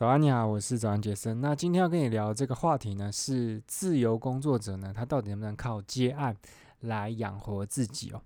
[0.00, 1.42] 早安，你好，我是早安杰森。
[1.42, 6.34] 那今天要跟你聊这个话题呢，是自由工作者呢，他到底能不能靠接案
[6.80, 8.22] 来养活自己哦？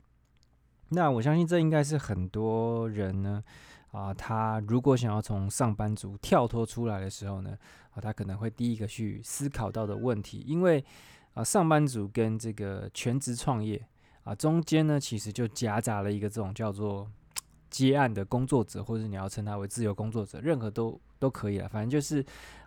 [0.91, 3.43] 那我相信这应该是很多人呢，
[3.91, 7.59] 啊，他如果想要从上班族跳脱出来的时候呢，
[7.91, 10.85] 啊，他可能会第一个去思考到的问题，因为
[11.33, 13.85] 啊，上班族跟这个全职创业
[14.23, 17.11] 啊，中间呢，其实就夹杂了一个这种叫做
[17.69, 21.01] 接案的工作者，或者你要称他为自由工作者，任何都。
[21.25, 22.23] 都可以了，反正就是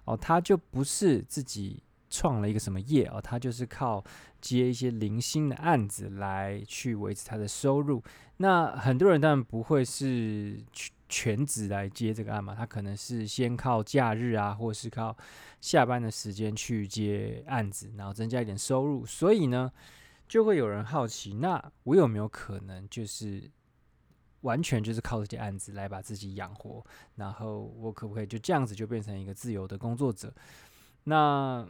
[0.06, 4.04] 哦，他就不是自己创了一个什么业哦，他就是靠
[4.42, 8.02] 接一些零星的案子来去维持他的收入。
[8.38, 10.60] 那很多人当然不会是
[11.08, 15.16] 全职来接这个案嘛，他可能是先靠假日啊，或是靠
[15.62, 19.06] 下班的时间去接案子，然后增加一点收入。
[19.06, 19.72] 所以呢，
[20.28, 23.52] 就会有人好奇，那我有没有可能就是？
[24.42, 30.32] 完全就是靠这些案子来把自己养活，然后我可不可以就这样子就变成一个自由的工作者？
[31.06, 31.68] 那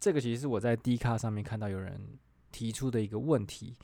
[0.00, 2.18] 这个其实是我在 D 卡上面看到有人
[2.50, 3.76] 提出的一个问题，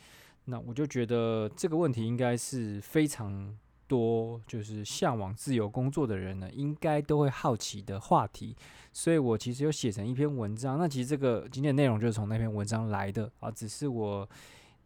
[0.46, 8.56] 那我就觉得这个问题应该是非常多，就是向往自由工作的人呢，应该都会好奇的话题，
[8.92, 10.76] 所以我其实有写成一篇文章。
[10.76, 14.28] 那其实这个今天内容就是从那篇文章来的啊，只是我。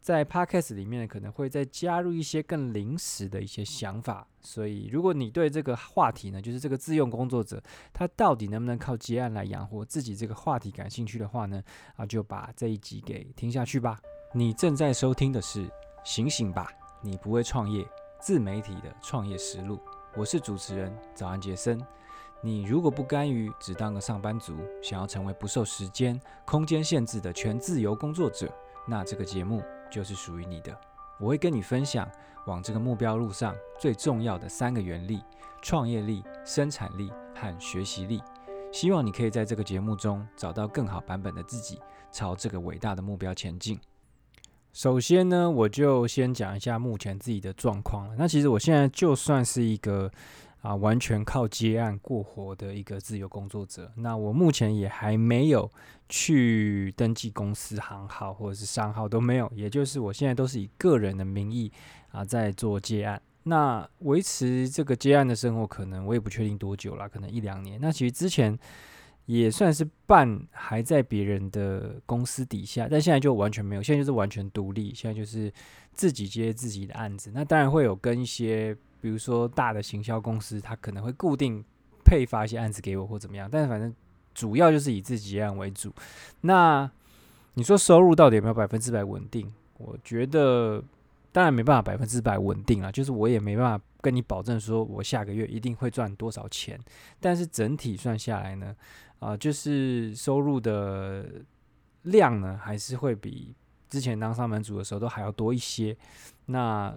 [0.03, 11.62] 在 Podcast 里面可能会再加入一些更临时的一些想法，所以如果你对这个话题呢，就是这个自用工作者他到底能不能靠接案来养活自己这个话题感兴趣的话呢，
[11.95, 13.97] 啊，就把这一集给听下去吧。
[14.34, 15.67] 你正在收听的是
[16.03, 16.69] 《醒醒吧，
[17.00, 17.86] 你不会创业
[18.20, 19.77] 自媒体的创业实录》，
[20.17, 21.80] 我是主持人早安杰森。
[22.42, 28.53] 你如果不甘于只当个上班族，想要成为不受时间、空间限制的全自由工作者，
[28.89, 29.62] 那这个节目。
[29.93, 30.77] 就是属于你的。
[31.21, 32.11] 我会跟你分享
[32.47, 35.23] 往这个目标路上最重要的三个原力：
[35.61, 38.20] 创业力、生产力和学习力。
[38.73, 41.79] 希望你可以在这个节目中找到更好版本的自己，
[42.11, 43.79] 朝这个伟大的目标前进。
[44.73, 48.17] 首先呢，我就先讲一下目前自己的状况了。
[48.19, 50.11] 那其实我现在就算是一个。
[50.62, 53.90] 啊，完全靠接案过活的一个自由工作者。
[53.96, 55.68] 那我目前也还没有
[56.08, 61.70] 去登记公司行号或者是商号都没有，也就是我现在都是以个人的名义
[62.12, 63.20] 啊在做接案。
[63.42, 67.80] 那维持这个接案的生活，可能我也不确定多久了，可能一两年。
[67.80, 68.56] 那其实之前
[69.27, 75.52] 也算是半还在别人的公司底下，但现在就完全没有，现在就是完全独立，现在就是
[75.92, 77.33] 自己接自己的案子。
[77.34, 78.77] 那当然会有跟一些。
[79.02, 81.63] 比如说大的行销公司，他可能会固定
[82.05, 83.92] 配发一些案子给我或怎么样，但是反正
[84.33, 85.92] 主要就是以自己案为主。
[86.42, 86.90] 那
[87.55, 89.52] 你说收入到底有没有百分之百稳定？
[89.79, 90.83] 我觉得
[91.33, 96.79] 当然没办法百分之百稳定啊，就是我也没办法跟你保证说我下个月一定会赚多少钱。
[97.19, 98.74] 但是整体算下来呢，
[99.19, 101.27] 啊、就是收入的
[102.02, 103.55] 量呢，还是会比
[103.89, 105.96] 之前当上班族的时候都还要多一些。
[106.46, 106.95] 那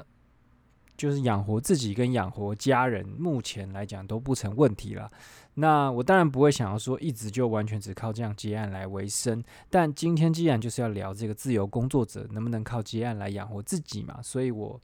[0.97, 5.11] 就是养活自己跟养活家人，目前来讲都不成问题了。
[5.55, 9.41] 那我当然不会想要说一直就完全只靠这样接案来维生。
[9.69, 14.79] 但今天既然就是要聊这个自由工作者能不能靠接案来养活自己嘛，所以我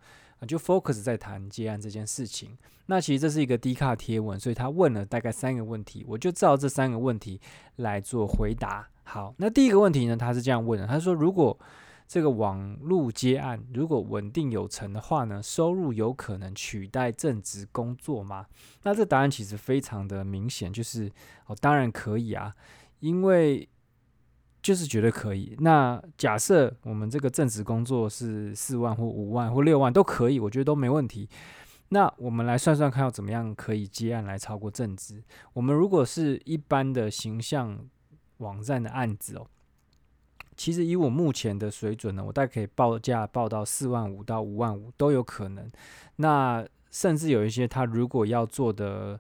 [0.48, 2.58] 就 focus 在谈接案这件事情。
[2.86, 7.40] 那其实这是一个低卡贴文，所以他问了大概三个问题，我就照这三个问题
[7.76, 8.88] 来做回答。
[9.04, 11.58] 好，那第一个问题呢，他是这样问的，他说如果
[12.12, 18.48] 这个网络接案如果稳定有成的话呢，收入有可能取代正职工作吗？
[18.84, 21.10] 那这答案其实非常的明显，就是
[21.46, 22.54] 哦，当然可以啊，
[23.00, 23.66] 因为
[24.62, 25.56] 就是绝对可以。
[25.62, 31.30] 那假设我们这个正职工作是四万或五万或六万都可以，我觉得都没问题。
[31.88, 35.24] 那我们来算算看，要怎么样可以接案来超过正职？
[35.54, 37.80] 我们如果是一般的形象
[38.40, 39.48] 网站的案子哦。
[40.62, 45.68] 其实以我目前的水准呢，我大概可以报价报到四万五到五万五都有可能。
[46.18, 49.20] 那甚至有一些他如果要做的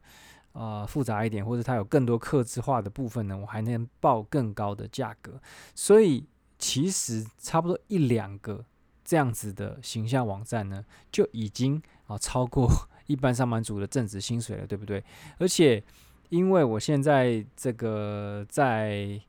[0.51, 5.41] 呃复杂一点，或者他有更多客制化的部分呢，我还能报更高的价格。
[5.73, 6.27] 所以
[6.59, 8.63] 其实差不多一两个
[9.03, 12.69] 这样子的形象网站呢，就已经啊超过
[13.07, 15.03] 一般上班族的正职薪水了，对不对？
[15.39, 15.83] 而且
[16.29, 19.19] 因为我现在这个在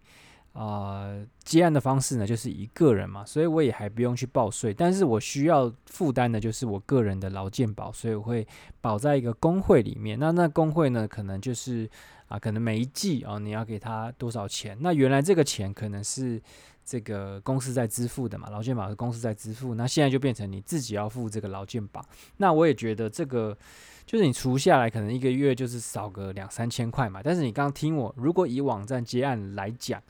[0.55, 8.47] 呃，接案的方式呢，就是一个人嘛，所以我也还不用去报税，但是我需要负担的就是我个人的劳健保，所以我会
[8.81, 10.19] 保在一个工会里面。
[10.19, 11.89] 那那工会呢，可能就是
[12.29, 14.77] 啊，可能每一季啊，你要给他多少钱？
[14.81, 16.39] 那原来这个钱可能是
[16.85, 22.05] 这个公司在支付的嘛，劳健保是公司在支付，那现在就变成你自己要付这个劳健保。
[22.37, 23.57] 那我也觉得这个
[24.05, 27.23] 就是你除下来，可能一个月就是少个两三千块嘛。
[27.25, 30.03] 但是你刚刚听我，如果以网站接案来讲，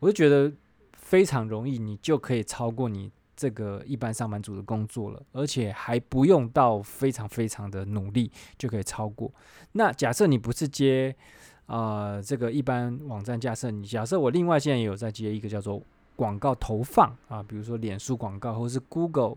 [0.00, 0.52] 我就觉得
[0.94, 9.32] 非常容易，你就可以超过你这个一般上班族的工作了，而且还不用到非常非常的努力就可以超过。
[9.72, 11.14] 那假设你不是接
[11.66, 15.82] 呃这个一般网站架设，你假设我另外现在也有在接一个叫做
[16.16, 19.36] 广告投放啊，比如说脸书广告或是 Google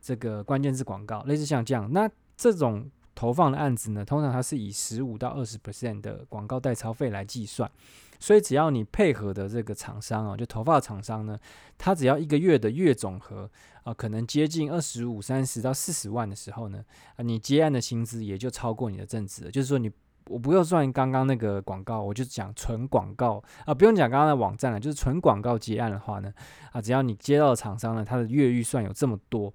[0.00, 7.70] 这个关键字广告，类似像这样，那这种投放的案子呢，通常它是以十五到二十 percent 的广告代操费来计算。
[8.20, 11.36] 所以只要你配合的这个厂商啊，就头发厂商呢，
[11.78, 13.50] 他只要一个月的月总和
[13.82, 16.84] 啊，可能接近二十五、三十到四十万的时候呢，
[17.16, 19.50] 啊，你接案的薪资也就超过你的正职了。
[19.50, 19.90] 就是说你
[20.26, 26.32] 我不用算刚刚那个广告，我就讲纯广告啊，不用讲刚刚的网站了，就是纯广告接案的话呢，
[26.72, 29.52] 啊，只要你接到的厂商呢，他的月预算有这么多，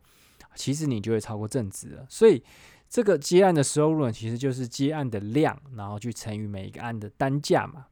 [0.56, 2.06] 其实你就会超过正职了。
[2.10, 2.44] 所以
[2.90, 7.86] 这个接案的收入呢，其实就是接案的量，然后去乘以每一个案的单价嘛。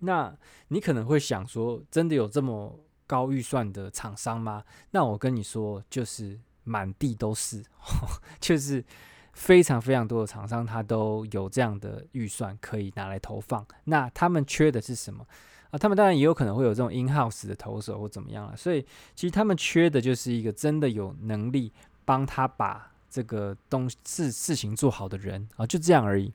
[0.00, 0.36] 那
[0.68, 4.64] 你可能会想说，真的有这么高预算的厂商吗？
[4.90, 7.64] 那我跟你说，就是满地都是，
[8.40, 8.84] 就是
[9.32, 13.64] 非常非常多的厂商，他都有这样的预算可以拿来投放。
[13.84, 15.24] 那他们缺的是什么
[15.70, 15.78] 啊？
[15.78, 18.56] 他们当然也有可能会有这种 in house 的投手或怎么样了。
[18.56, 18.84] 所以
[19.14, 21.72] 其实他们缺的就是一个真的有能力
[22.04, 26.32] 帮他把这个东事事情做好的人啊，就这样而已。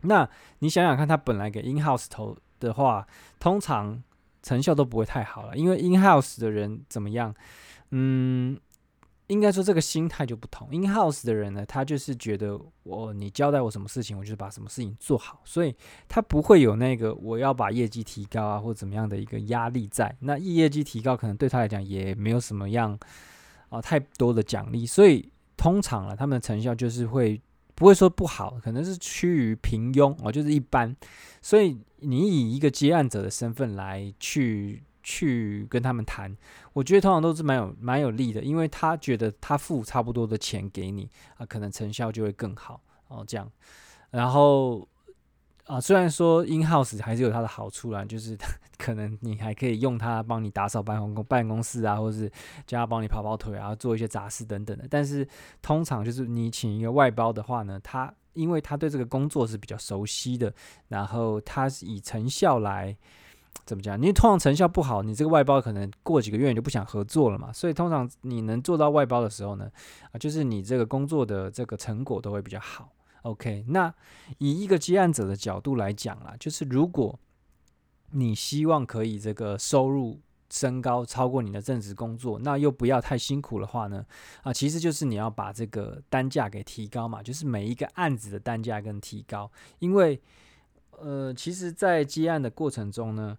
[0.00, 0.28] 那
[0.60, 2.36] 你想想看，他本来给 in house 投。
[2.58, 3.06] 的话，
[3.38, 4.02] 通常
[4.42, 7.34] 成效都不会太好了，因为 in house 的人怎么样？
[7.90, 8.58] 嗯，
[9.26, 10.68] 应该说这个心态就不同。
[10.70, 15.74] in house 的人呢，他就是觉得我你交代我什么事情，我就是把什么事情做好，所以
[16.08, 20.14] 他不会有那个我要把业绩提高啊，或怎么样的一个压力在。
[20.20, 22.98] 那业绩提高可能对他来讲也没有什么样
[23.68, 27.40] 啊太多的奖励，所以通常了他们的成效就是会。
[27.78, 30.94] 不会说不好，可能是趋于平庸哦，就是一般。
[31.40, 36.36] 所以你以一个接案者的身份来去去跟他们谈，
[36.72, 43.24] 我觉得通常都是蛮有蛮有利的，因为他觉得他付差不多的钱给你啊，可能成效就会更好哦。
[43.26, 43.48] 这样，
[44.10, 44.88] 然后。
[45.68, 48.34] 啊，虽然说 in house 还是有它的好处啦，就是
[48.78, 52.30] 可能你还可以用它帮你打扫办公办公室啊，或者是
[52.66, 54.86] 叫他帮你跑跑腿啊，做一些杂事等等的。
[54.88, 55.28] 但是
[55.60, 60.50] 通常就是你请一个外包的话呢，他因为他对这个工作是比较熟悉的，
[60.88, 62.96] 然后他是以成效来
[63.66, 64.00] 怎么讲？
[64.00, 67.52] 你通常成效不好，你这个外包可能过几个月你就不想合作了嘛。
[67.52, 69.70] 所以通常你能做到外包的时候呢，
[70.12, 72.88] 啊，就是你这个工作的这个成果都会比较好。
[73.22, 73.94] OK，那
[74.38, 77.18] 以一个接案者的角度来讲啦，就是如果
[78.10, 80.20] 你希望可以这个收入
[80.50, 84.06] 升高，超过你的正职工作，那又不要太辛苦的话呢，
[84.42, 90.20] 啊，其实就是你要把这个单价给提高嘛，就是每一个案子的单价跟提高，因为
[90.98, 93.36] 呃，其实，在接案的过程中呢。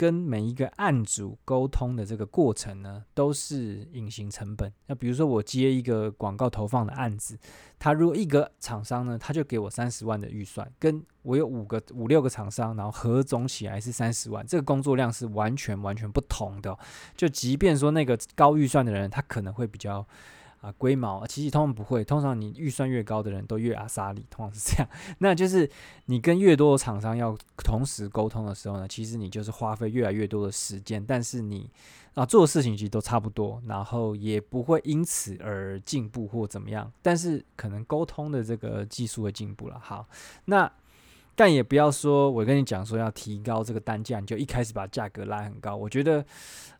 [0.00, 4.72] 跟每一个案主沟通的这个过程呢，都是隐形成本。
[4.86, 7.38] 那比如说我接一个广告投放的案子，
[7.78, 16.74] 他如果一个厂商呢，他就给我三十万的预算，跟我有五个五六个厂商，然后合总起来是三十万，这个工作量是完全完全不同的。
[17.14, 20.06] 就即便说那个高预算的人，他可能会比较。
[20.60, 22.04] 啊，龟毛啊，其实通常不会。
[22.04, 24.88] 通常你预算越高的人都越阿莎利，通常是这样。
[25.18, 25.68] 那就是
[26.06, 31.04] 你跟越多的厂商要同时沟通的时候呢，其实你就是花费越来越多的时间。
[31.04, 31.70] 但是你
[32.14, 36.92] 啊做的事情其实都差不多，然后也不会因此而进步或怎么样。
[37.00, 39.78] 但是可能沟通的这个技术会进步了。
[39.78, 40.06] 好，
[40.44, 40.70] 那。
[41.40, 45.74] 但也不要说，我跟你讲说要提高这个单价，你就一开始把价格拉很高。
[45.74, 46.22] 我觉得，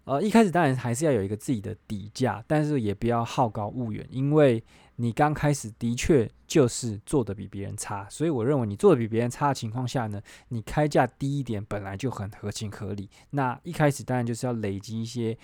[0.05, 4.63] 呃，一开始当然还是要有一个自己的底价，但是也不要好高骛远，因为
[4.97, 8.07] 你刚开始的确就是做的比别人差。
[8.11, 13.09] 所以我认为你做的比别人差的情况下呢，你开价低一点本来就很合情合理。
[13.31, 15.35] 那一开始当然就是要累积一些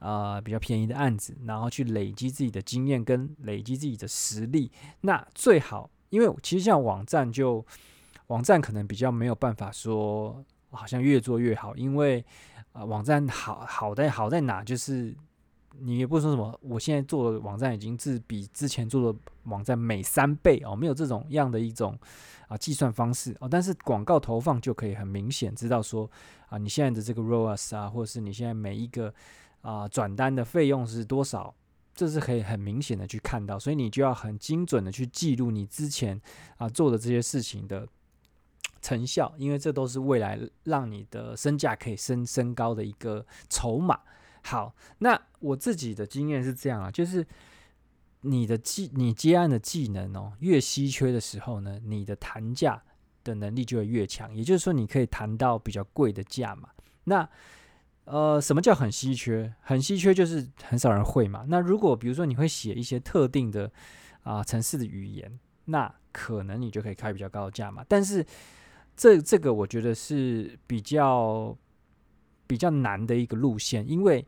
[0.00, 4.70] 呃比较便宜的案子，然后去累积自己的经验跟累积自己的实力。
[5.00, 7.64] 那最好，因为其实像网站就。
[8.28, 12.24] 网站可能比较没有办法说，好像越做越好，因为
[12.72, 15.16] 啊、网站好好在好在哪，就是
[15.78, 21.98] 你也不说什么，我现在做的网站已经是比之前做的网站每三倍哦，没有这种样的一种
[22.48, 26.10] 啊计算方式哦，但是广告投放就可以很明显知道说
[26.48, 29.12] 啊，你现在的这个 ROAS 啊，或者是你现在每一个
[29.62, 31.54] 啊转单的费用是多少，
[31.94, 36.20] 这是可以很明显的去看到，所以你就要很精准的去记录你之前
[36.58, 37.88] 啊做的这些事情的
[38.86, 43.98] 成效，因为这都是未来让你的身价可以升升高的一个筹码。
[44.44, 47.26] 好，那我自己的经验是这样啊，就是
[48.20, 52.80] 你的技，你接案的技能哦，越稀缺的时候呢，你的谈价
[53.24, 54.32] 的能力就会越强。
[54.32, 56.68] 也就是说，你可以谈到比较贵的价嘛。
[57.02, 57.28] 那
[58.04, 59.52] 呃，什么叫很稀缺？
[59.62, 61.44] 很稀缺就是很少人会嘛。
[61.48, 63.68] 那如果比如说你会写一些特定的
[64.22, 67.84] 啊城市的语言，那可能你就可以开比较高的价嘛。
[67.88, 68.24] 但是
[68.96, 71.56] 这这个我觉得是比较。
[72.48, 74.24] 比较难的一个路线，因为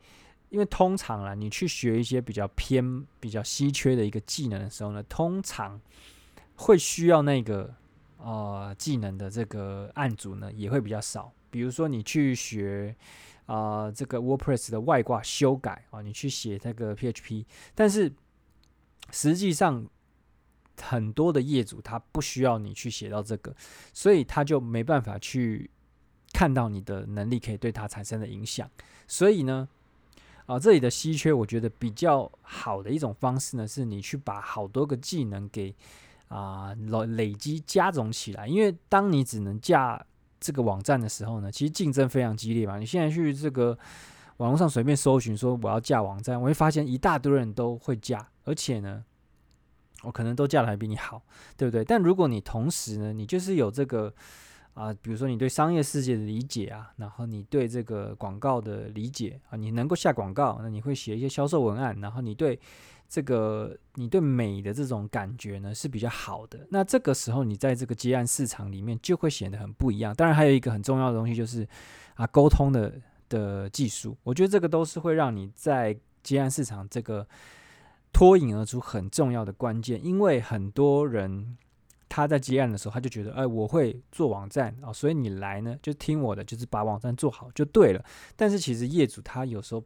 [0.48, 5.80] 因为通常啊，你去学一些比较偏、比较稀缺的一个技能的时候呢，通常
[6.56, 7.72] 会需要那个
[8.16, 11.32] 呃技能的这个案组呢也会比较少。
[11.48, 12.92] 比如说你去学
[13.46, 18.12] 啊、这个 WordPress 的外挂修改啊，你去写这个 PHP，但是
[19.12, 19.87] 实际上
[20.80, 23.54] 很多的业主他不需要你去写到这个，
[23.92, 25.70] 所以他就没办法去。
[26.30, 28.70] 看到你的能力可以对他产生的影响，
[29.06, 29.66] 所以呢，
[30.44, 35.75] 啊，这里的稀缺，我觉得比较好的一种方式呢，是你去把好多个技能给
[36.28, 38.47] 啊累累积加总起来。
[38.47, 40.04] 因为当你只能架
[40.38, 42.78] 这个网站的时候呢，其实竞争非常激烈嘛。
[42.78, 43.76] 你现在去这个
[44.37, 49.02] 网络上随便搜寻说我要架网站，我会发现一大堆人都会架，而且呢，
[50.02, 51.23] 我可能都嫁的还比你好，
[51.57, 51.85] 对不对？
[51.85, 54.14] 但如果你同时呢，你就是有这个。
[54.75, 62.57] 啊，比如说你对商业世界的理解啊，然后你对这个广告的理解啊，你能够下广告，那你会写一些销售文案，然后你对
[63.09, 66.64] 这个你对美的这种感觉呢是比较好的。
[66.71, 70.14] 那这个时候你在这个接案市场里面就会显得很不一样。
[70.14, 71.67] 当然还有一个很重要的东西就是
[72.14, 72.95] 啊，沟通的
[73.28, 77.26] 的技术，我觉得这个都是会让你在接案市场这个
[78.12, 81.56] 脱颖而出很重要的关键，因为很多人。
[82.10, 88.02] 他在接案的时候，他就觉得，哎，我会做网站啊，所以你来呢，就听我的，就是把网站做好就对了。
[88.34, 89.84] 但是其实业主他有时候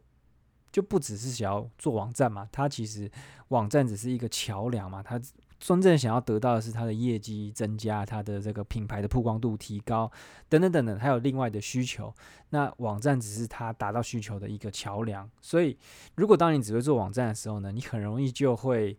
[0.71, 3.11] 就不只是想要做网站嘛，他其实
[3.49, 5.19] 网站只是一个桥梁嘛，他
[5.65, 10.11] 真正想要得到的是它的业绩增加，它的这个品牌的曝光度提高，
[10.49, 12.13] 等等等等，还有另外的需求。
[12.49, 15.29] 那网站只是它达到需求的一个桥梁。
[15.41, 15.77] 所以，
[16.15, 18.97] 如果当你只会做网站的时候呢，你很容易就会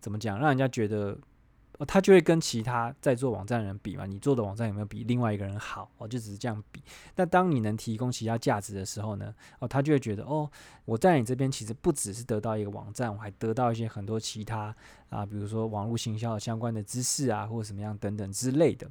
[0.00, 1.18] 怎么讲，让人家觉得。
[1.80, 5.90] 哦他就会跟其他在做网站的人比嘛，你做的网站有没有比另外一个人好？
[5.96, 6.82] 哦，就只是这样比。
[7.16, 10.48] 那当你能提供其他价值的时候呢，哦，他就会觉得哦，
[10.84, 14.76] 我在你这边其实不只是得到一个网站，我还得到一些很多其他
[15.08, 18.86] 啊，比如说网络行销相关的知识啊，或者什么样等等之类的。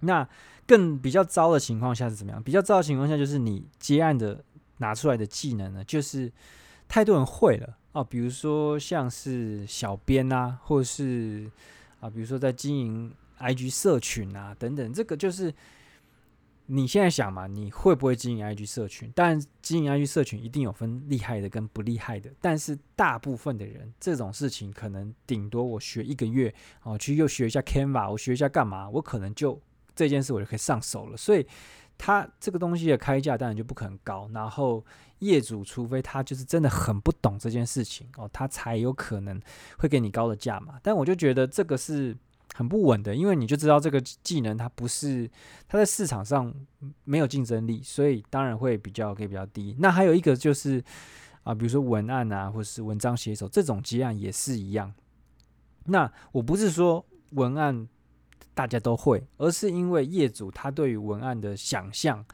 [0.00, 0.28] 那
[0.66, 2.42] 更比较糟的情况下是怎么样？
[2.42, 4.44] 比较糟的情况下就是你接案的
[4.78, 6.32] 拿出来的技能呢，就是
[6.88, 11.48] 太多人会了哦，比如说像是小编啊，或者是。
[12.02, 15.54] 啊，比如说在经营 IG 社群啊，等等，这个就是
[16.66, 19.08] 你现在想嘛，你会不会经营 IG 社群？
[19.14, 29.60] 但，经营 IG 社群一定有分厉害的跟不厉害的，但是大部分的人这种事情可能顶多我学一个月，哦，去又学一下 Canva，我学一下干嘛，我可能就
[29.94, 31.46] 这件事我就可以上手了，所以。
[32.04, 34.84] 他这个东西的开价当然就不可能高，然后
[35.20, 39.40] 业主除非他就是真的很不懂这件事情哦，他才有可能
[39.78, 40.80] 会给你高的价嘛。
[40.82, 42.16] 但我就觉得这个是
[42.54, 45.30] 很不稳的，因为你就知道这个技能它不是
[45.68, 46.52] 它在市场上
[47.04, 49.76] 没有竞争力，所以当然会比较可以比较低。
[49.78, 50.82] 那还有一个就是
[51.44, 54.92] 啊，比如说文案啊，或是文章写手这种接案也是一样。
[55.84, 57.86] 那我不是说文案。
[58.54, 62.24] 大家都会，而是因为业主他对于文案的想象，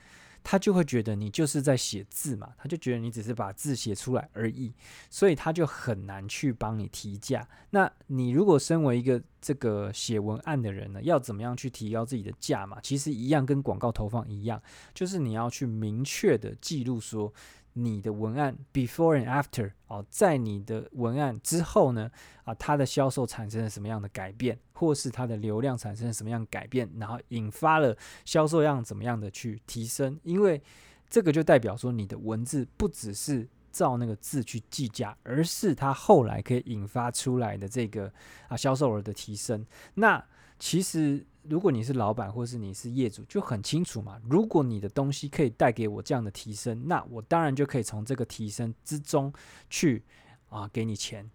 [0.43, 4.73] 他就会觉得你就是在写字嘛，他就觉得你只是把字写出来而已，
[5.11, 7.47] 所以他就很难去帮你提价。
[7.71, 12.81] 那你如果身为一个这个写文案的人呢，要怎么样去提高自己的价码？
[12.81, 14.61] 其实一样跟广告投放一样，
[14.95, 17.33] 就是你要去明确的记录说。
[17.79, 22.11] 你的文案 before and after 哦，在你的文案之后呢，
[22.45, 30.19] 啊，它的销售产生了什么样的改变，或是它的流量产生了什么样的改变，然后引发了销售量怎么样的去提升？
[30.25, 30.61] 因为
[31.09, 38.13] 这个就代表说，你的文字不只是照那个字去计价，而是它后来可以引发出来的这个
[38.49, 39.65] 啊销售额的提升。
[39.95, 40.23] 那
[40.59, 44.21] 其实如果你是老板或是你是业主，就很清楚嘛。
[44.29, 49.33] 如果你的东西可以带给我这样的提升，那我当然就可以从这个提升之中
[49.71, 50.03] 去
[50.49, 51.31] 啊给你钱，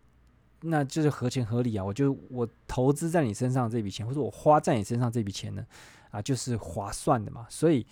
[0.61, 1.83] 那就是合情合理啊。
[1.83, 5.65] 我就我投资在你身上这笔钱，或者我花在你身上这笔钱呢，
[6.11, 7.47] 啊，就是划算的嘛。
[7.49, 7.85] 所以。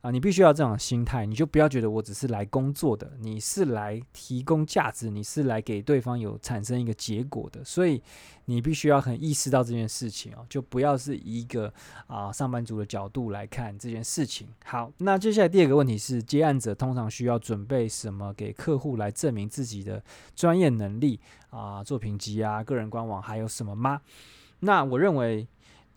[0.00, 8.00] 啊，你必须要这种心态，你就不要觉得我只是来工作的，你是来提供价值，你是来给对方有产生一个结果的，所以
[8.44, 11.72] 你必须要很意识到这件事情哦，就不要是一个
[12.06, 14.46] 啊上班族的角度来看这件事情。
[14.64, 20.00] 好，那接下来第二个问题是，接案者通常需要准备什么给客户来证明自己的
[20.36, 21.18] 专业能力
[21.50, 21.82] 啊？
[21.82, 24.00] 作品集啊，个人官网还有什么吗？
[24.60, 25.48] 那我认为。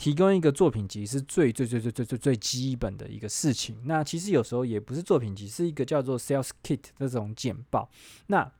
[0.01, 3.77] 提供一个作品集是最最最最最最最基本的一个事情。
[3.85, 7.87] 那其实有时候也不是作品集，是一个叫做 Sales Kit 这种简报。
[8.25, 8.51] 那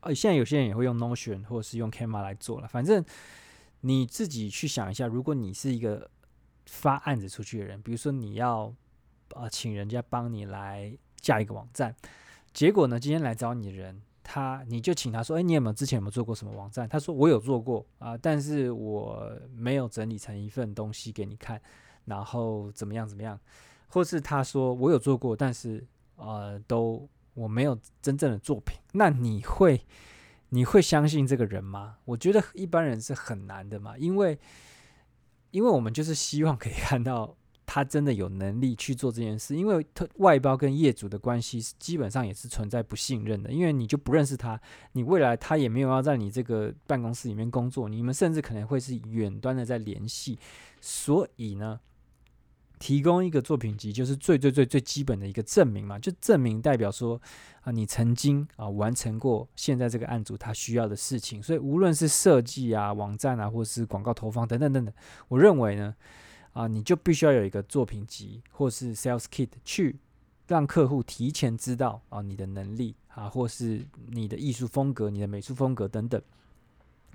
[0.00, 2.68] 呃，现在有些人也会用 Notion 或者是用 Canva 来做了。
[2.68, 3.02] 反正
[3.80, 6.10] 你自己去想一下，如果你是一个
[6.66, 8.66] 发案子出去的人，比如说你要
[9.30, 11.96] 啊、呃、请人家帮你来架一个网站，
[12.52, 14.02] 结果呢，今天来找你的人。
[14.22, 16.88] 他，你就请他说，哎，你有没有之前有没有做过什么网站？
[16.88, 21.60] 他说我有做过啊、但是我没有整理成一份东西给你看，
[22.04, 23.38] 然后怎么样怎么样？
[23.88, 25.84] 或是他说我有做过，但是
[26.16, 28.78] 呃，都我没有真正的作品。
[28.92, 29.84] 那你会
[30.50, 31.98] 你会相信这个人吗？
[32.04, 34.38] 我觉得一般人是很难的嘛，因为
[35.50, 37.36] 因为我们就是希望可以看到。
[37.74, 44.60] 他真的有能力去做这件事，因为他外包跟业主的关系基本上也是存在不信任的，因为你就不认识他，
[44.92, 50.38] 你未来他也没有要在你这个办公室里面工作，你们甚至可能会是远端的在联系，
[50.82, 51.80] 所以呢，
[52.78, 57.18] 提供一个作品集就是最最最最基本的一个证明嘛，就证明代表说
[57.62, 64.92] 啊，你曾经啊完成过现在这个案主他需要的事情，所以无论是设计啊、网站啊，或是广告投放等等等等，
[65.28, 65.94] 我认为呢。
[66.52, 69.96] 啊，你就必须要有一个作品集或是 sales kit 去
[70.46, 76.20] 让客户提前知道啊你的能力啊，或是你的艺术风格、你的美术风格等等，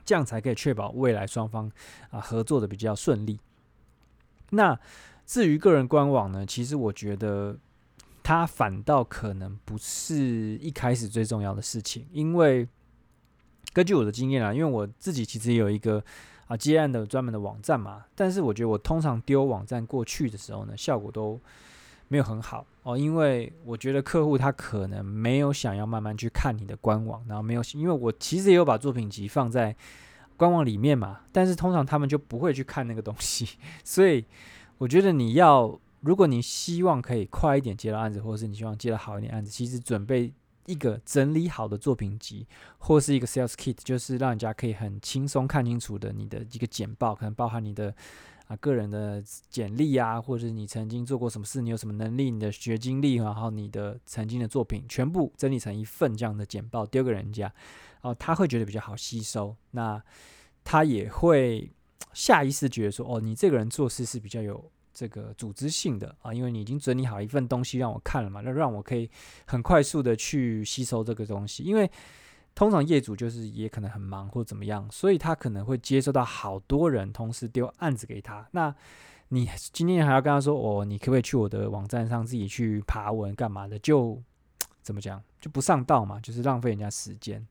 [0.03, 1.71] 这样才可以确保未来双方
[2.09, 3.39] 啊合作的比较顺利。
[4.49, 4.79] 那
[5.25, 7.59] 至于个人官网呢，其实我觉得
[8.23, 12.67] 它反倒可能不是一开始最重要的事情，因为
[13.71, 16.03] 根据我的经验啊，因为我自己其实也有一个。
[16.47, 21.39] 啊，接案的专门的网站嘛，但是我觉得我通常丢网站过去的时候呢，效果都
[22.07, 29.75] 没有很好哦，因为我觉得客户他可能没有想要慢慢去看你的官网，然后没有，因为我其实也有把作品集放在
[30.37, 34.23] 官网里面嘛，但是通常他们就不会去看那个东西， 所以
[34.77, 40.31] 我觉得你要，如果你希望可以快一点接到案子，或者是你希望接到好一点案子，其实准备。
[40.67, 42.45] 一个整理好的作品集，
[42.77, 47.95] 或是一个 sales kit，就是让人家可以很轻松看清楚的你的一个简报，可能包含你的
[48.47, 57.53] 啊个人的简历啊，或者是你曾经做过什么事，你有什么能力，你的学经历，然后你的曾经的作品，全部整理成一份这样的简报丢给人家，
[58.01, 60.03] 哦，他会觉得比较好吸收，那
[60.65, 61.71] 他也会
[62.11, 64.69] 下意识觉得说，哦，你这个人做事是比较有。
[64.97, 69.07] 这个组织性的啊，因为你已经整理好一份东西让我看了嘛，那让我可以
[69.45, 71.61] 很快速的去吸收这个东西。
[71.61, 71.87] 因为
[72.55, 78.47] 通常业主就是也可能很忙或怎么样，所以他可能会接收到好多人同时丢案子给他。
[78.53, 78.73] 那
[79.27, 83.77] 你今天还要跟他说哦，你可不可以去我的网站上自己去爬文干嘛的？
[83.77, 84.19] 就
[84.81, 87.47] 怎么讲就不上道嘛，就是浪费人家时间。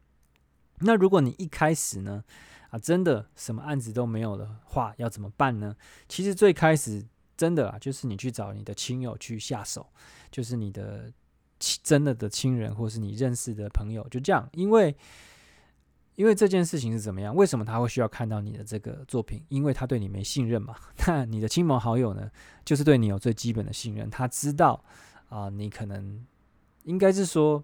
[0.80, 2.24] 那如果你一开始呢
[2.70, 5.76] 啊，真的什么案子都没有的话，要怎么办呢？
[6.08, 7.06] 其实最开始。
[7.36, 9.86] 真的啊，就是你去找你的亲友去下手，
[10.30, 11.12] 就是你的
[11.60, 14.48] 亲真的的亲人，或是你认识的朋友，就这样。
[14.52, 14.96] 因为，
[16.14, 17.34] 因为这件事情是怎么样？
[17.34, 19.44] 为什么他会需要看到你的这个作品？
[19.48, 20.74] 因为他对你没信任嘛。
[21.06, 22.30] 那你的亲朋好友呢，
[22.64, 24.08] 就是对你有最基本的信任。
[24.08, 24.82] 他知道
[25.28, 26.24] 啊、你可能
[26.84, 27.62] 应该是说，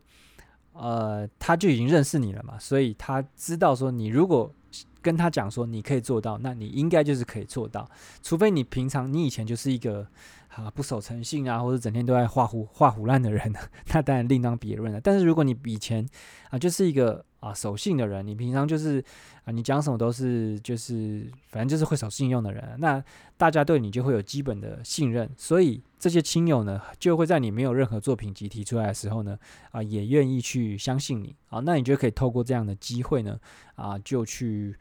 [0.72, 4.54] 呃，他就已经认识你了嘛，所以他知道说，你如果。
[5.02, 7.90] 跟他讲说你可以做到，那你应该就是可以做到，
[8.22, 10.06] 除非你平常你以前就是一个
[10.48, 13.52] 啊不守诚信啊，或者整天都在画胡画胡烂的人，
[13.92, 15.00] 那当然另当别论了。
[15.00, 16.08] 但是如果你以前
[16.50, 19.04] 啊就是一个啊守信的人，你平常就是
[19.44, 23.04] 啊你讲什么都是就是反正就是会守信用的人，那
[23.36, 29.38] 大家对你就会有基本的信任，所以这些亲友呢就会在你没有任何作品集提出来的时候呢
[29.72, 33.38] 啊也愿意去相信你啊，那你就可以透过这样的机会呢
[33.74, 34.74] 啊就去。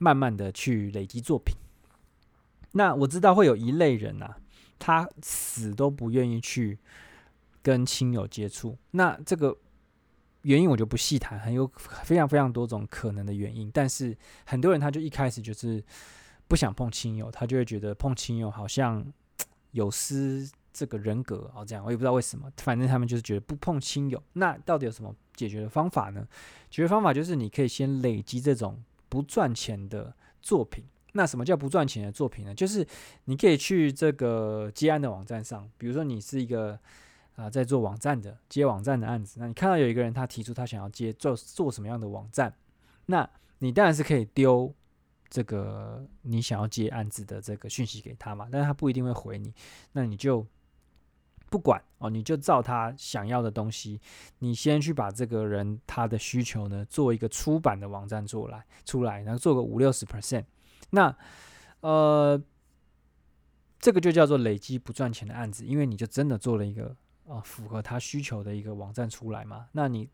[0.00, 1.56] 慢慢的去累积作品。
[2.70, 4.36] 那我知道会有一类人啊，
[4.78, 6.78] 他死都不愿意去
[7.64, 8.78] 跟亲友接触。
[8.92, 9.58] 那这个
[10.42, 11.70] 原因我就不细谈，很有
[12.04, 13.70] 非常非常多种可能的原因。
[13.72, 15.82] 但是很多人他就一开始就是
[16.46, 19.04] 不想碰亲友，他就会觉得碰亲友好像
[19.72, 24.22] 有失这个人格哦，这样我也不知道为什么，反正他们就是觉得不碰亲友。
[24.34, 26.26] 那到底有什么解决的方法呢？
[26.70, 30.84] 解决方法就是你可以先累积这种不赚钱的作品。
[31.12, 32.54] 那什么叫不赚钱的作品呢？
[32.54, 32.86] 就是
[33.24, 36.78] 你可以去这个接案的网站上，比如说你是一个
[37.38, 42.52] 啊、在做网站的接网站的案子，那你看到有一个人他提出他想要接做做什么样的网站，
[43.06, 44.74] 那你当然是可以丢
[45.30, 49.54] 这个你想要接案子的这个讯息给他嘛，但是他不一定会回你，
[49.92, 50.44] 那你就
[51.48, 54.00] 不管哦，你就照他想要的东西，
[54.40, 60.44] 你先去把这个人他的需求呢做一个出版的网站做来出来，然后做个五六十 percent。
[60.90, 61.16] 那，
[61.80, 62.42] 呃，
[63.78, 66.96] 这个就叫做累积不赚钱的案子，因为你就真的做了一个
[67.28, 69.66] 啊、符合他需求的一个网站出来嘛。
[69.72, 70.08] 那你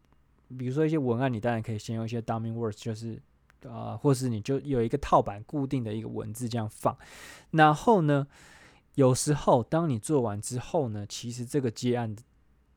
[0.59, 3.20] 比如说一些文案，你当然可以先用一些 dummy words，就是
[3.68, 6.96] 啊、或是你就有一个套版固定的一个文字这样放。
[7.53, 8.27] 然后呢，
[8.94, 12.14] 有时候当你做完之后呢，其实这个接案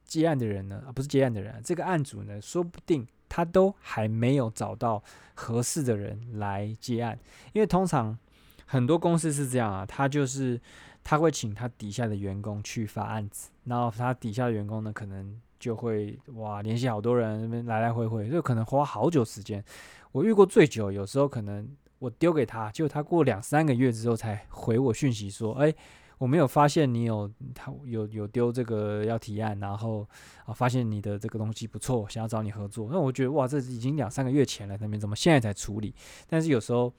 [0.05, 3.07] 接案的人呢，啊不是接案的人、这个案主呢，说不定。
[3.29, 5.03] 他都还没有找到
[5.35, 7.19] 合适的人来接案，
[7.51, 8.17] 因为通常
[8.65, 10.59] 很多公司是这样啊，他就是
[11.07, 19.63] 他会请他底下的员工去发案子，然后他底下的员工呢，可能就会哇联系好多人，来来回回，就可能花好久时间。
[20.11, 21.65] 我遇过最久，有时候可能
[21.99, 25.73] 我丢给他，结果他过两三个月之后才回我讯息说，哎。
[26.19, 30.03] 我没有发现你有他有有丢这个要提案，然后
[30.45, 32.89] 啊发现你的这个东西不错，想要找你合作。
[32.91, 35.93] 那我觉得哇，这已经两三个月前了，那边怎么现在才处理？
[36.27, 36.91] 但是有时候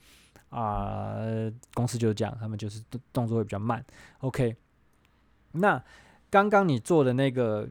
[0.51, 1.17] 啊、
[1.75, 3.85] 公司就是这样，他们就是动动作会比较慢。
[4.21, 4.57] OK，
[5.53, 5.83] 那
[6.31, 7.69] 刚刚你做的那个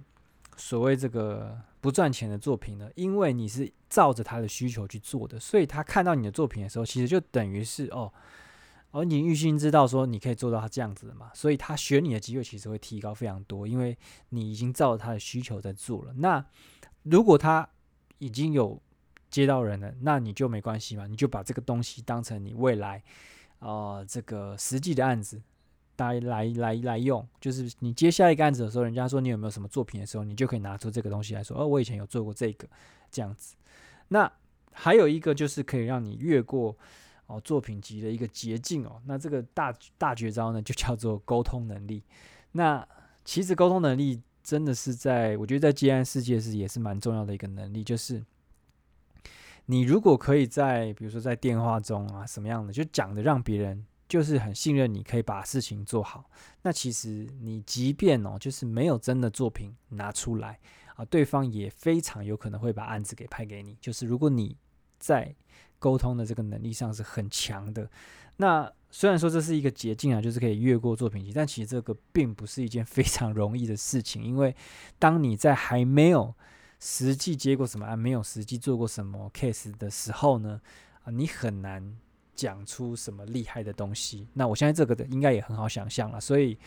[0.56, 2.90] 所谓这个不赚钱的作品呢？
[2.96, 8.12] 因为你是照着他的需求去做的，所以他看到你的作品的时候，其实就等于是哦。
[8.92, 13.96] 而你预先知道说你可以做到他这样子的嘛，所以他选你的机会其实会提高非常多，因为
[14.30, 16.13] 你已经照着他的需求在做了。
[16.13, 16.44] 那
[17.04, 17.68] 如果他
[18.20, 18.82] 已经有
[19.30, 23.04] 接到人了，那你就没关系嘛，你就把这个东西当成你未来
[23.60, 25.42] 啊、呃、这个实际的案子
[25.98, 32.68] 来来来来用，就是你接下一个案子的时候，人家说你有没有什么作品的时候，你就可以拿出这个东西来说，哦，我以前有做过这个
[33.12, 33.56] 这样子。
[34.08, 34.32] 那
[34.72, 36.78] 还有一个就是可以让你越过。
[37.30, 42.02] 哦，作品集的一个捷径哦，那这个大大绝招呢，就叫做沟通能力。
[42.54, 42.88] 那
[43.26, 48.24] 其实沟通能力真的是在，我觉得在接案世界是也是蛮重要的一个能力，就是
[49.68, 56.30] 你如果可以在，比如说在电话中啊，什么样的，就讲的让别人就是很信任你，可以把事情做好。
[56.62, 60.60] 那其实你即便哦，就是没有真的作品拿出来
[60.96, 63.78] 啊，对方也非常有可能会把案子给派给你。
[63.80, 64.58] 就是如果你
[64.98, 65.36] 在
[65.80, 67.90] 沟通的这个能力上是很强的。
[68.38, 74.24] 那虽然说这是一个捷径啊，就是可以越过作品集，但其实这个并不是一件非常容易的事情。
[74.24, 74.56] 因为
[74.98, 76.34] 当你在还没有
[76.80, 80.62] 实际接过什么案，没有实际做过什么 case 的时候呢，
[81.04, 81.98] 啊，你很难
[82.36, 84.28] 讲出什么厉害的东西。
[84.34, 86.20] 那我相信这个的应该也很好想象了。
[86.20, 86.58] 所以，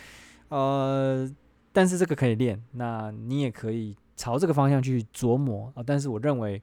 [0.49, 1.31] 呃，
[1.73, 5.83] 但是这个可以练，那你也可以朝这个方向去琢磨啊。
[5.87, 6.63] 但是我认为。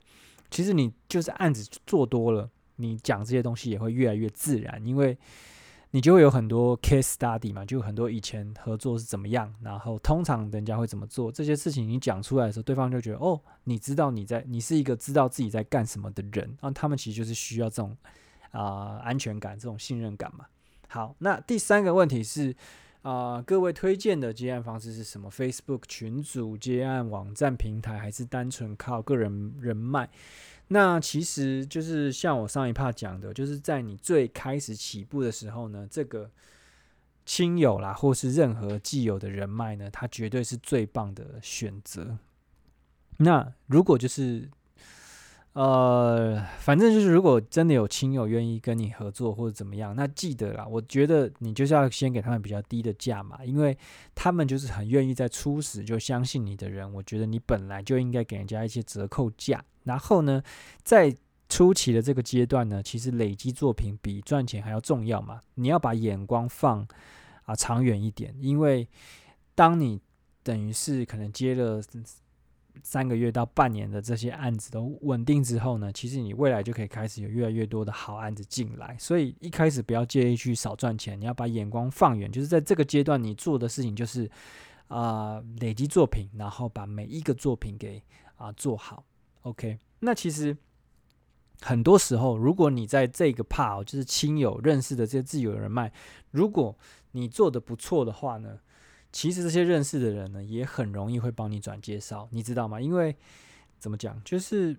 [0.50, 5.18] 其实你就是案子做多了，你讲这些东西也会越来越自然，因为
[5.92, 17.96] 你就会有很多 case study 嘛，就很多以前合作是怎么样，然后通常人家会怎么做这些事情，你讲出来的时候，对方就觉得哦，你知道你在，你是一个知道自己在干什么的人，那他们其实就是需要这种
[18.52, 20.46] 啊、安全感、这种信任感嘛。
[20.88, 22.56] 好，那第三个问题是。
[23.04, 30.10] 啊、各位推荐的接案方式是什么？Facebook 群组接案、网站平台，还是单纯靠个人人脉？
[30.70, 36.30] 那其实就是像我上一趴讲的，就是在你最开始起步的时候呢，这个
[37.26, 42.18] 亲友啦，或是任何既有的人脉呢，它绝对是最棒的选择。
[43.18, 44.50] 那如果就是。
[45.54, 53.76] 呃，反正就是，如果真的有亲友愿意跟你合作或者怎么样，那记得啦，我觉得你就是要先给他们比较低的价嘛，因为
[54.14, 56.94] 他们就是很愿意在初始就相信你的人。
[56.94, 59.66] 我觉得你本来就应该给人家一些折扣价。
[59.86, 60.44] 然后呢，
[60.84, 61.16] 在
[61.50, 65.42] 初期的这个阶段呢，其实累积作品比赚钱还要重要嘛。
[65.56, 66.88] 你要把眼光放
[67.46, 68.88] 啊长远一点，因为
[69.56, 70.00] 当你
[70.44, 71.82] 等于是可能接了。
[72.84, 78.96] 三个月到半年的这些案子都稳定之后呢，其实你未来就可以开始有越来越多的好案子进来。
[79.00, 84.30] 所以一开始不要介意去少赚钱，你要把眼光放远，就是在这个阶段你做的事情就是
[84.88, 88.02] 啊、累积作品，然后把每一个作品给
[88.38, 89.04] 啊、做好。
[89.42, 90.56] OK，那其实
[91.62, 95.92] 很多时候，如果你在这个 part 就是亲友认识的这些自由人脉，
[96.32, 96.78] 如果
[97.12, 98.60] 你做的不错的话呢，
[99.18, 102.80] 其实这些认识的人呢，也很容易会帮你转介绍，你知道吗？
[102.80, 103.16] 因为
[103.80, 104.78] 怎么讲，就是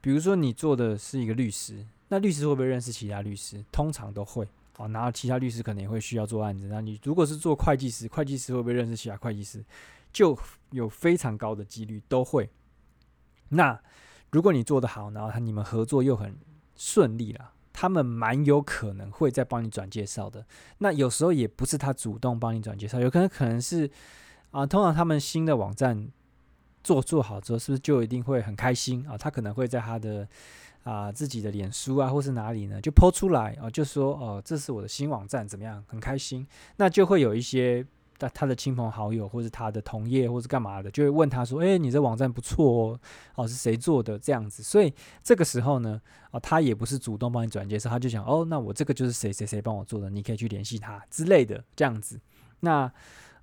[0.00, 3.64] 比如说你做的是一个律师，那律师会不会认识其他律师？
[3.72, 4.86] 通常都会哦。
[4.90, 6.68] 然后其他律师可能也会需要做案子。
[6.68, 9.64] 那你如果是做会计师，会计师会不会认识其他会计师？
[10.12, 10.38] 就
[10.70, 12.48] 有非常高的几率都会。
[13.48, 13.76] 那
[14.30, 16.38] 如果你做得好，然后他你们合作又很
[16.76, 20.46] 顺利了，他们蛮有可能会再帮你转介绍的。
[20.78, 23.90] 那有时候也不是他主动帮你转介绍，有可能可能是
[24.52, 26.08] 啊、通常他们新的网站
[26.82, 30.26] 做做好之后，是不是就一定会很开心啊、他可能会在他的
[30.84, 35.84] 啊、自己的脸书啊，或是哪里呢，就抛出来啊、就说哦、这是我的新网站，怎么样？
[35.88, 37.84] 很开心，那就会有一些。
[38.18, 43.00] 他他的亲朋好友，或是他的同业，或是干嘛的，就会问他说：“诶，你这网站不错哦，
[43.36, 44.18] 哦，是谁做的？
[44.18, 46.00] 这样子。”所以这个时候呢，
[46.30, 52.20] 哦，他也不是主动帮你转介绍，他就想：“哦，那我这个就是谁谁谁帮我做的，你可以去联系他之类的，这样子。”
[52.60, 52.90] 那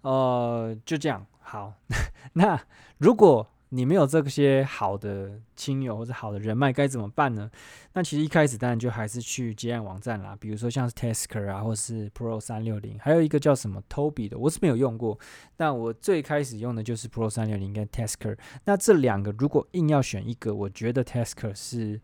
[0.01, 1.73] 呃，就这样好。
[2.33, 2.59] 那
[2.97, 7.49] 如果你没有这些好的亲友或者好的人脉，该怎么办呢？
[7.93, 15.17] 那其实一开始当然就还是去接案网站啦，比如说像是 Tasker 啊，或是 Pro 三六零，还有一个叫什么 Toby 的，我是没有用过。
[15.55, 18.37] 但我最开始用的就是 Pro 三六零跟 Tasker。
[18.65, 22.01] 那这两个如果硬要选一个，我觉得 Tasker 是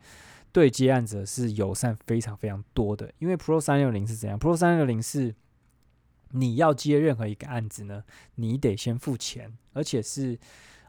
[0.53, 5.36] 对接案者是友善非常非常多的，因为 Pro 三六零是怎样？Pro 三六零是
[6.32, 10.39] 你要接任何一个案子呢，你得先付钱，而且是。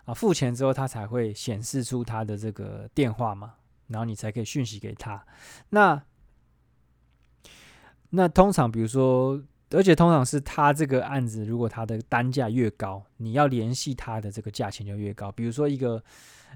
[0.08, 3.56] 啊，付钱之后，他才会显示出他的这个电话嘛，
[3.88, 5.22] 然后你才可以讯息给他。
[5.68, 6.02] 那
[8.08, 15.30] 那通常，比如说，而且通常是他这个案子，如果他的单价越高，你要联系他的这个价钱就越高。
[15.30, 16.02] 比如说，一个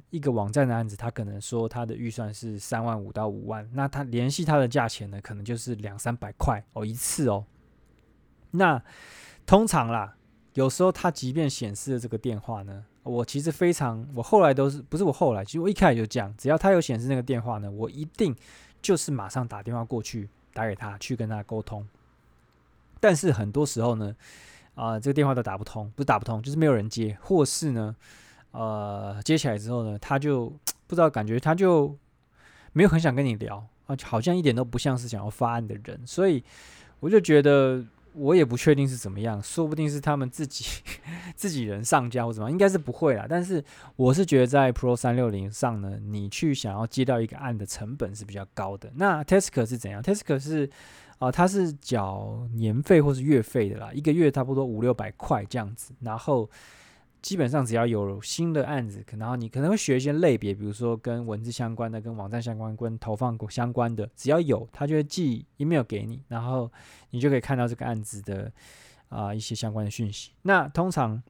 [0.09, 7.45] 一个网站的案子，他可能说他的预算是三万五到五万，那他联系他的价钱呢，可能就是两三百块哦一次哦。
[8.53, 8.83] 那
[9.45, 10.17] 通常啦，
[10.55, 12.87] 有时候他即便显示了这个电话呢。
[13.05, 18.35] 我其实非常，我后来都是不是我后来，其实我一开始就这样，只要他有显示那个电话呢，我一定
[18.81, 21.85] 就是马上打电话过去打给他，去跟他沟通。
[23.01, 24.15] 但是很多时候呢，
[24.77, 27.97] 啊、这个电话都打不通，不是打不通，就是没有人接，或是呢，
[28.53, 30.47] 呃，接起来之后呢，他就
[30.87, 31.97] 不知道感觉他就
[32.73, 36.45] 没有很想跟你聊啊，好像一点都不像是想要发案的人，所以
[37.01, 37.85] 我就觉得。
[38.15, 40.65] 我也不确定是怎么样，说不定是他们自己
[41.35, 43.27] 自己人上交或怎么样，应该是不会啦。
[43.29, 43.65] 但是
[43.97, 48.91] 我是觉得在 Pro 三六零上呢，你去想要接到一个案的成本是比较高的。
[48.95, 50.71] 那 Tasker 是怎样？Tasker 是
[51.19, 56.49] 啊、它是缴年费或是月费的啦，一个月差不多五六百块这样子，然后。
[57.23, 66.71] 基本上只要有新的案子，然后你可能会学一些类别，比如说跟文字相关的、跟网站相关、跟投放相关的，只要有，他就会寄 email 给你，然后
[67.11, 68.53] 你就可以看到这个案子的
[69.09, 70.33] 啊、一些相关的讯息。
[70.43, 71.23] 那通常，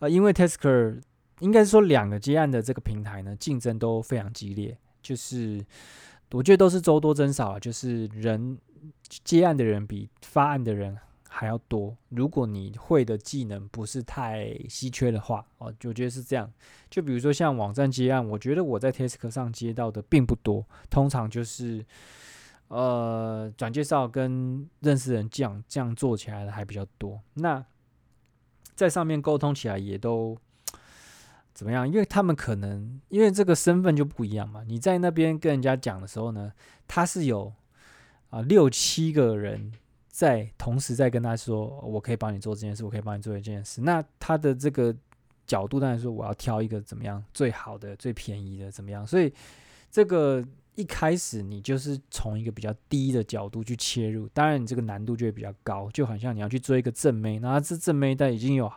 [0.00, 1.00] 呃，因为 Tasker
[1.40, 5.64] 应该是说两个接案的这个平台呢，竞争都非常激烈，就是
[6.32, 8.58] 我觉得都是周多增少，就是人
[9.24, 10.98] 接案的人比发案的人
[11.36, 11.96] 还要多。
[12.10, 16.48] 如果你会的技能不是太稀缺的话，哦，我觉得是这样。
[16.88, 21.84] 就比如说像网站接案，我觉得我在 Task 上接到的并不多，通常就是
[22.68, 27.20] 呃转介绍跟认识人这样这样做起来的还比较多。
[27.34, 27.64] 那
[28.76, 30.38] 在上面沟通起来也都
[31.52, 31.84] 怎么样？
[31.84, 34.62] 因为他们可能因为这个身份就不一样嘛。
[34.68, 36.52] 你在那边跟人家讲的时候呢，
[36.86, 37.52] 他是有
[38.30, 39.72] 啊、六七个人。
[40.14, 43.80] 在同时在跟他说，我可以帮你做这件事，我可以帮你做这件事。
[43.80, 44.94] 那他的这个
[45.44, 49.04] 角度当然说，我要挑一个怎么样最好的、最便宜的怎么样。
[49.04, 49.32] 所以
[49.90, 50.40] 这个
[50.76, 58.72] 一开始你就是从一个比较低的角度去切入，当然你这个难度就会比较高，就好像你要去追一个正妹，那这正妹但已经有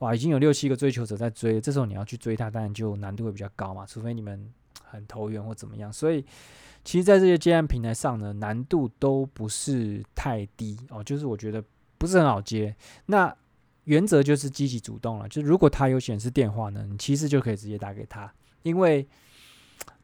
[0.00, 4.52] 哇已经有六七个追求者在追，这时候你要去追他，当然就难度会比较高嘛，除非你们
[4.84, 5.90] 很投缘或怎么样。
[5.90, 6.22] 所以。
[6.86, 11.60] 其实，在这些接案平台上呢，难度都不是太低哦，就是我觉得
[11.98, 12.76] 不是很好接。
[13.06, 13.36] 那
[13.86, 19.04] 原则就是积极主动了，就如果他有显示电话呢，你其实就可以直接打给他，因为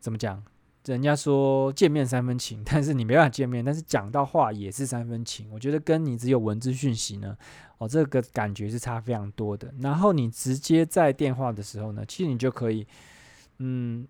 [0.00, 0.42] 怎么讲，
[0.86, 5.48] 人家说见面三分情， 但是你没办法见面，但是讲到话也是三分情。
[5.52, 7.38] 我觉得跟你只有文字讯息呢，
[7.78, 9.72] 哦，这个感觉是差非常多的。
[9.78, 12.84] 然后你直接在电话的时候呢，其实你就可以，
[13.58, 14.04] 嗯，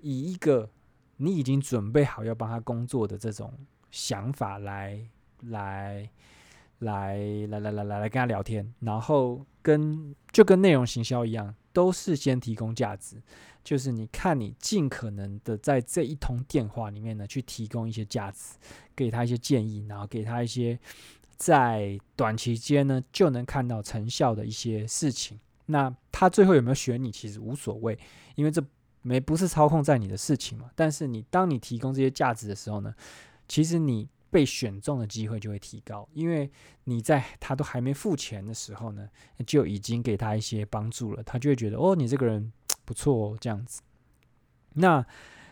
[0.00, 0.70] 以一个。
[1.16, 3.52] 你已经准备好要帮他工作的这种
[3.90, 5.00] 想法来
[5.42, 6.08] 来
[6.80, 7.16] 来
[7.48, 13.16] 来来来来来跟他聊天，然后跟就跟内容行销一样，都是先提供价值，
[13.64, 18.56] 就是你看你尽可能的在这一通电话里面呢，去提供一些价值，
[18.94, 20.78] 给他一些建议，然后给他一些
[21.36, 25.40] 在短期间呢就能看到成效的一些事情。
[25.66, 27.98] 那他最后有没有选你，其实无所谓，
[28.36, 28.62] 因为这
[29.06, 30.68] 没不是操控在你的事情嘛。
[30.74, 32.92] 但是你当你提供这些价值的时候呢，
[33.46, 36.50] 其实你被选中的机会就会提高，因为
[36.84, 39.08] 你在他都还没付钱的时候呢，
[39.46, 42.52] 就已经给他一些帮助了，他就会觉得哦，你这个人
[42.84, 43.80] 不错哦，这样子。
[44.74, 45.06] 那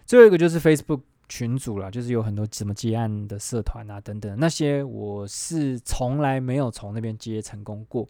[0.04, 8.06] 最后一个就是 Facebook 群组了，就是有很多什么接案的社团啊等等，那些我是从来没有从那边接成功过。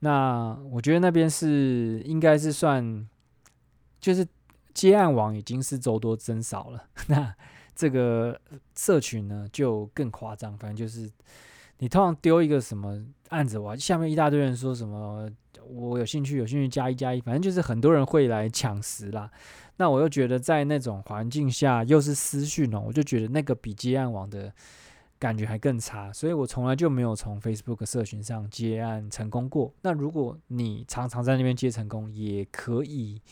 [0.00, 3.08] 那我觉得那边是应该是算，
[4.00, 4.26] 就是
[4.74, 6.84] 接案网已经是周多增少了。
[7.08, 7.34] 那
[7.74, 8.40] 这个
[8.76, 11.10] 社群呢就更夸张，反正就是
[11.78, 15.30] 你通常丢一个什么案子，哇，下面一大堆人说什么
[15.66, 19.30] 我有兴趣，有兴趣加一加一，反正就是很多人会来抢食啦。
[19.76, 24.52] 那我又觉得在那种环境下又是私讯哦，我就觉得那个比接案网的。
[25.18, 29.72] 感觉还更差，所以我从来就没有从 Facebook 社群上接案成功过。
[29.82, 33.22] 那如果你常常在那边接成功，也可以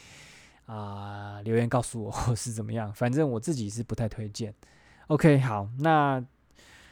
[0.73, 4.55] 啊、留言告诉我是怎么样，反正我自己是不太推荐。
[5.09, 6.21] OK，好，那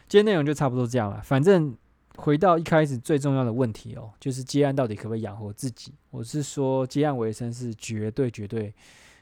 [0.09, 1.23] 今天内容就差不多这样了。
[1.23, 1.77] 反正
[2.17, 5.95] 回到一开始最重要的问题哦，就是接案到底可不可以养活自己？
[6.11, 8.75] 我是说接案为生是绝对绝对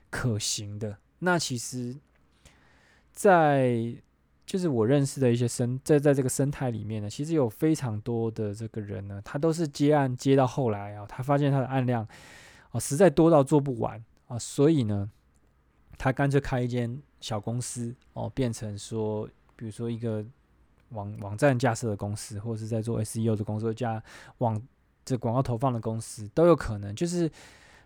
[0.08, 0.96] 可行的。
[1.18, 1.94] 那其实，
[3.12, 3.94] 在
[4.46, 12.08] 就是我认识的一些生在在这个生态里面呢，其实有非常多的这个人呢，他都是接案接到后来啊，他发现他的案量
[12.70, 15.10] 哦实在多到做不完啊，所以呢，
[15.98, 20.24] 他干脆开一间小公司哦，变成说，比如说一个
[20.90, 24.02] 网网站架设的公司，或者是在做 SEO 的工作，加
[24.38, 24.60] 网
[25.04, 27.30] 这广告投放的公司都有可能，就是。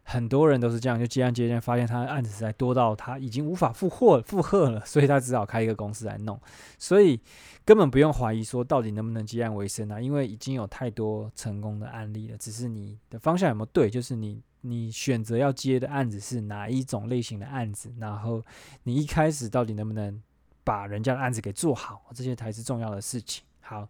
[0.02, 6.40] 很多人都是这样，就接案接案，发现他的案子实在多到他已经无法负荷负荷了，所以他只好开一个公司来弄。
[6.78, 7.20] 所以
[7.66, 12.38] 根本不用怀疑说到底能不能接案为生啊，因为已经有太多成功的案例了。
[12.38, 18.42] 只是你的方向有没有对，就是你你选择要接的案子是哪一种类型的案子，然后
[18.84, 20.22] 你一开始到底能不能
[20.64, 23.44] 把人家的案子给做好，这些才是重要的事情。
[23.60, 23.88] 好。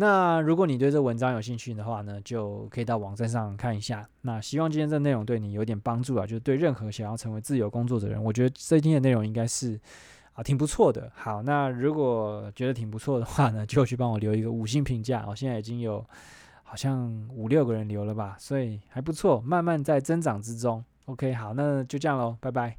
[0.00, 4.08] 那如果你对这文章有兴趣的话呢，就可以到网站上看一下。
[4.20, 9.80] 那希望今天这内容对你有点帮助啊，就是对任何想要成为自由工作者的人，我觉得这一天的内容应该是
[10.34, 11.10] 啊挺不错的。
[11.16, 15.24] 好，那如果觉得挺不错的话呢，就去帮我留一个五星评价。
[15.26, 16.06] 我现在已经有
[16.68, 20.84] 好像五六个人留了吧，所以还不错，慢慢在增长之中。
[21.06, 22.76] OK，好，那就这样喽，拜拜。